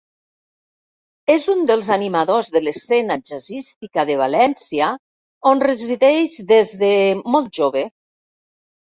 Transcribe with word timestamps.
És 1.31 1.43
un 1.53 1.59
dels 1.71 1.89
animadors 1.95 2.47
de 2.55 2.61
l'escena 2.67 3.17
jazzística 3.29 4.05
de 4.11 4.15
València, 4.21 4.87
on 5.51 5.61
resideix 5.65 6.33
des 6.53 6.73
de 6.85 6.91
molt 7.35 7.51
jove. 7.59 7.85